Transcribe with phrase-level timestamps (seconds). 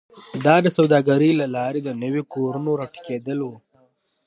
[0.45, 3.49] دا د سوداګرۍ له لارې د نویو کورنیو راټوکېدل و